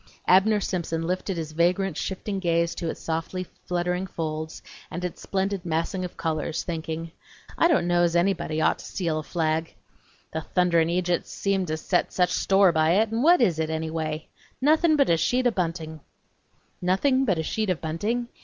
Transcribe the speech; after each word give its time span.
Abner 0.27 0.59
Simpson 0.59 1.03
lifted 1.05 1.37
his 1.37 1.51
vagrant 1.51 1.95
shifting 1.95 2.39
gaze 2.39 2.73
to 2.73 2.89
its 2.89 2.99
softy 2.99 3.43
fluttering 3.43 4.07
folds 4.07 4.63
and 4.89 5.05
its 5.05 5.21
splendid 5.21 5.63
massing 5.63 6.03
of 6.03 6.17
colors, 6.17 6.63
thinking: 6.63 7.11
"I 7.55 7.67
don't 7.67 7.85
know's 7.85 8.15
anybody'd 8.15 8.61
ought 8.61 8.79
to 8.79 8.85
steal 8.85 9.19
a 9.19 9.23
flag 9.23 9.75
the 10.33 10.41
thunderin' 10.41 10.89
idjuts 10.89 11.27
seem 11.29 11.67
to 11.67 11.77
set 11.77 12.11
such 12.11 12.31
store 12.31 12.71
by 12.71 12.93
it, 12.93 13.09
and 13.11 13.21
what 13.21 13.41
is 13.41 13.59
it, 13.59 13.69
anyway? 13.69 14.27
Nothin; 14.59 14.95
but 14.95 15.07
a 15.11 15.17
sheet 15.17 15.45
o' 15.45 15.51
buntin!" 15.51 15.99
Nothing 16.81 17.23
but 17.23 17.37
a 17.37 17.43
sheet 17.43 17.69
of 17.69 17.79
bunting? 17.79 18.27